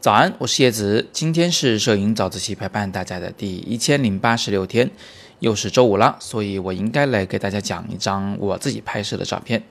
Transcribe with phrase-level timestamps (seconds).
[0.00, 1.08] 早安，我是叶子。
[1.12, 4.88] 今天是摄影早自习陪伴大家的第一千零八十六天，
[5.40, 9.64] 又是周五了，所以我应该来给大家讲一张我自己拍摄的照片。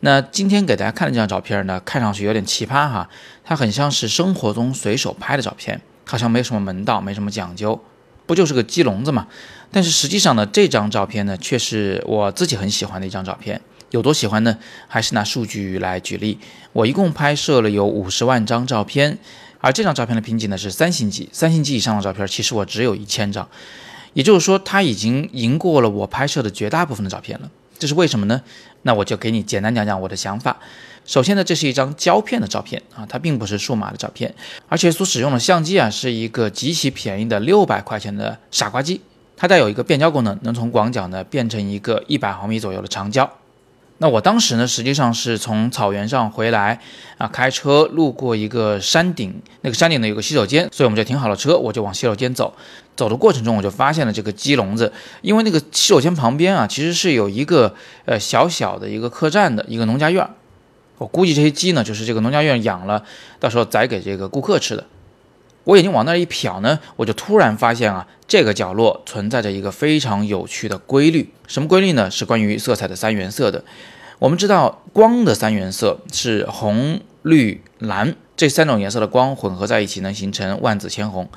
[0.00, 3.08] 那今天给大家看的这张照片呢，看上去有点奇葩哈，
[3.42, 7.80] 它很像是生活中随手拍的照片，好像没什么门道，没什么讲究，
[8.26, 9.26] 不就是个鸡笼子嘛？
[9.70, 13.62] 但是实际上呢，这张照片呢，却是我自己很喜欢的一张照片。
[13.88, 14.58] 有多喜欢呢？
[14.88, 16.38] 还是拿数据来举例，
[16.74, 19.18] 我一共拍摄了有五十万张照片。
[19.62, 23.48] 而这张照片的评级呢是三星级，三星级以上的照片，其实我只有一千张，
[24.12, 27.48] 也就是说，它已经赢过了我拍摄的绝大部分的照片了。
[27.78, 28.42] 这是为什么呢？
[28.82, 30.56] 那我就给你简单讲讲我的想法。
[31.04, 34.34] 首先呢，这是一张胶片的照片啊，它并不是数码的照片，
[34.68, 39.00] 而且所使用的相机啊是一个极其便宜的六百块钱的傻瓜机，
[39.36, 43.28] 它带有一个变焦功能，能从广角呢变成一个一百毫米左右的长焦。
[43.98, 46.80] 那我当时呢，实际上是从草原上回来
[47.18, 52.52] 啊，开车路过一个山顶，那个山顶呢有个洗手间，所以我们就停好了车，我就往洗手间走。
[52.96, 60.28] 走的过程中，我就发现了这个鸡笼子，因为那个洗手间旁边啊，其实是有一个呃小小的一个客栈的一个农家院。
[60.98, 63.04] 我估计这些鸡呢，就是这个农家院养了，
[63.38, 64.84] 到时候宰给这个顾客吃的。
[65.64, 71.32] 我眼睛往那一瞟呢，我就突然发现啊，这个角落存在着一个非常有趣的规律。
[71.46, 72.10] 什么规律呢？
[72.10, 73.62] 是关于色彩的三原色的。
[74.18, 81.28] 我们知道光的三原色是红、绿、蓝这三种颜色的光混合在一起，能形成万紫千红。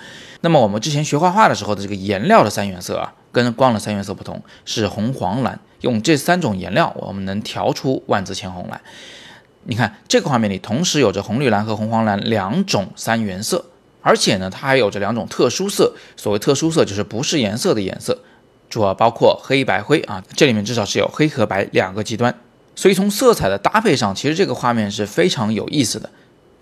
[0.41, 5.59] 那么我们之前学画画的时候的这个颜料的三原色啊，跟光的三原色不同，是红、黄、蓝。
[5.81, 8.81] 用这三种颜料，我们能调出万紫千红来。
[9.63, 13.65] 你看这个画面里，同时有着红、绿、蓝和红、黄、蓝两种三原色。
[14.05, 15.95] 而且呢，它还有着两种特殊色。
[16.15, 18.19] 所谓特殊色，就是不是颜色的颜色，
[18.69, 20.23] 主要包括黑白灰啊。
[20.35, 22.39] 这里面至少是有黑和白两个极端。
[22.75, 26.07] 所以从色彩的搭配上，其实这个画面是非常有意思的。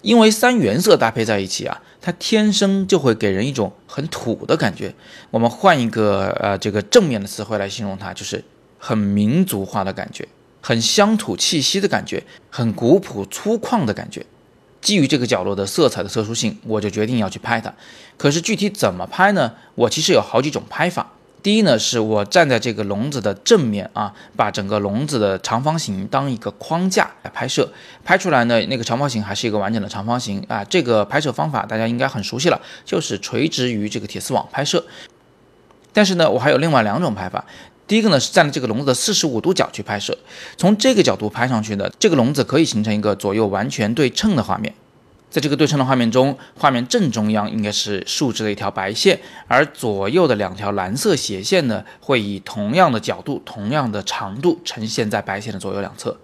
[0.01, 4.95] 因为三原色搭配在一起啊，它天生就会给人一种很土的感觉。
[5.29, 8.41] 我们换一个呃这个正面的词汇来形容它，就是
[8.77, 10.25] 很民族化的感觉，
[10.61, 14.25] 很乡土气息的感觉，很古朴粗犷的感觉。
[14.83, 17.73] 基于这个角落的色彩的特殊性，我就决定要去拍它。
[18.17, 19.53] 可是具体怎么拍呢？
[19.75, 21.07] 我其实有好几种拍法。
[21.41, 27.69] 第一呢，是我站在这个笼子的正面啊，把整个笼子的长方形当一个框架来拍摄，
[28.05, 30.63] 拍出来呢，那个长方形还是一个完整的长方形啊。
[30.63, 34.85] 这个拍摄方法大家应该很熟悉了，就是垂直于这个铁丝网拍摄。
[35.91, 37.45] 但是呢，我还有另外两种拍法。
[37.87, 40.17] 第一个呢是站在这个笼子的四十五度角去拍摄，
[40.57, 44.73] 从这个角度拍上去呢，这个笼子可以形成一个左右完全对称的画面。
[45.29, 56.15] 在这个对称的画面中，画面正中央应该是竖直的一条白线，而左右的两条蓝色斜线呢，会以同样的角度、同样的长度呈现在白线的左右两侧。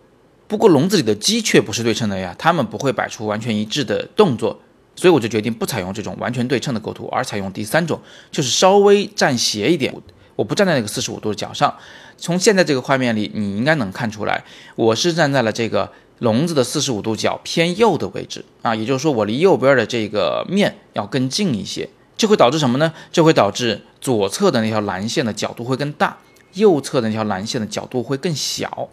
[0.48, 4.60] 不过笼子里的鸡却不是对称的呀，它们不会摆出完全一致的动作，
[4.96, 8.00] 所以我就决定不采用这种完全对称的构图，而采用第三种，
[8.32, 9.94] 就是稍微站斜一点。
[10.40, 11.76] 我不站在那个四十五度的角上，
[12.18, 14.46] 从现在这个画面里，你应该能看出来，
[14.78, 22.94] 我是站在了这个笼子的四十五度角偏右的位置啊，也就是说，我离右边的这个面要更近一些，这会导致什么呢？
[23.12, 26.18] 这会导致左侧的那条蓝线的角度会更大，
[26.54, 28.88] 右侧的那条蓝线的角度会更小，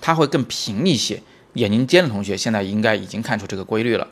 [0.00, 1.20] 它会更平一些。
[1.54, 4.06] 眼睛尖的同学现在应该已经看出这个规律了。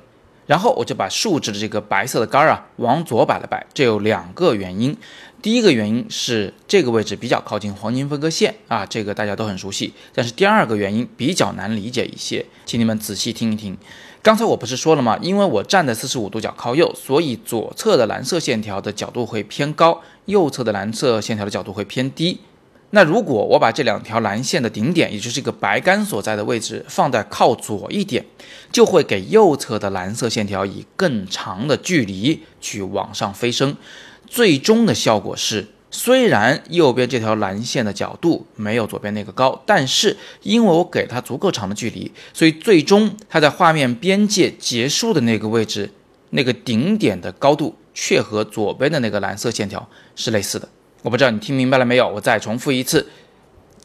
[0.46, 4.96] 然后我就把竖直的这个白色的杆儿啊往左摆了摆，这有两个原因。
[5.40, 9.92] 第一个原因是这个位置比较靠近黄金分割线啊，这个大家都很熟悉。
[10.14, 13.76] 但是第二个原因比较难理解一些，请你们仔细听一听。
[14.22, 15.18] 刚才我不是说了吗？
[15.20, 22.38] 因为我站在四十五度角靠右，所以左侧的蓝色线条的角度会偏高，右侧的蓝色线条的角度会偏低。
[22.94, 28.22] 那如果我把这两条蓝线的顶点，也就是这个白杆所在的位置放在靠左一点，
[28.70, 33.74] 就会给右侧的蓝色线条以更长的距离去往上飞升。
[34.26, 45.90] 最终的效果是，虽然右边这条蓝线的角度没有左边那个高，但是因为我给它足够长的距离，所以最终它在画面边界结束的那个位置，
[46.28, 50.68] 那个顶点的高度却和左边的那个蓝色线条是类似的。
[51.02, 52.08] 我不知道你听明白了没有？
[52.08, 53.08] 我再重复一次，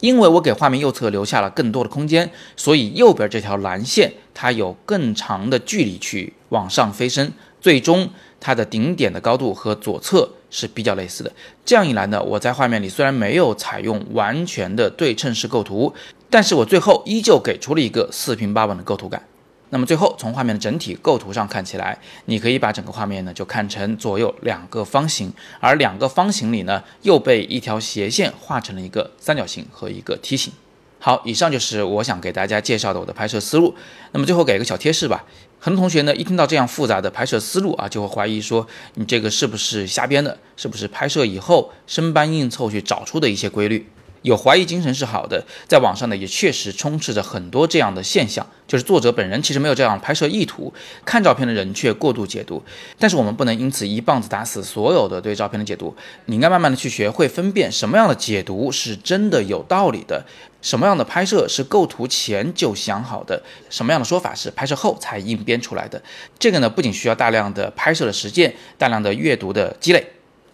[0.00, 8.08] 因为我给画面右侧留下了更多的空间，所以右边这条蓝线它有更长的距离去往上飞升，最终
[8.40, 10.30] 它的顶点的高度和左侧。
[10.50, 11.30] 是比较类似的，
[11.62, 15.92] 这样一来呢，我在画面里虽然没有采用完全的对称式构图，
[16.30, 19.27] 但是我最后依旧给出了一个四平八稳的构图感。
[19.70, 30.52] 那么最后从画面的整体构图上看起来，你可以把整个画面呢就看成左右两个方形，而两个方形里呢又被一条斜线画成了一个三角形和一个梯形。
[31.00, 33.74] 好，以上就是我想给大家介绍的我的拍摄思路。
[34.12, 35.24] 那么最后给一个小贴士吧。
[35.60, 40.38] 很多同学呢，一听到这样复杂的拍摄思路啊，就会怀疑说你这个是不是瞎编的？
[40.56, 43.86] 是不是拍摄以后生搬硬凑去找出的一些规律？
[44.28, 50.72] 有怀疑精神是好的，在网上呢也确实充斥着很多这样的现象，就是作者本人其实没有这样拍摄意图，
[51.04, 52.62] 看照片的人却过度解读。
[52.98, 55.96] 但是我们不能因此一棒子打死所有的对照片的解读，
[56.26, 60.24] 你应该慢慢的去学会分辨什么样的解读是真的有道理的，
[60.60, 66.02] 什么样的拍摄是构图前就想好的，什么样的说法是拍摄后才硬编出来的。
[66.38, 70.06] 这个呢不仅需要大量的拍摄的实践，大量的阅读的积累。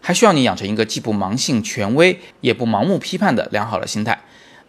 [0.07, 4.21] 还需要你养成一个既不盲信权威，也不盲目批判的良好的心态。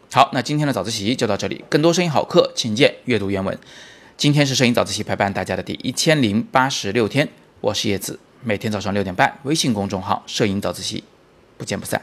[0.09, 1.65] 好，那今天的早自习就到这里。
[1.67, 3.59] 更多声音好课，请见阅读原文。
[4.15, 7.27] 今天是摄影早自习陪伴大家的第一千零八十六天，
[7.59, 11.03] 我是叶子，每天早上六点半，微信公众号“摄影早自习”，
[11.59, 12.01] 不见不散。